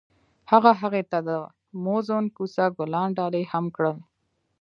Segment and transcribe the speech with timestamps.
[0.51, 1.29] هغه هغې ته د
[1.85, 3.97] موزون کوڅه ګلان ډالۍ هم کړل.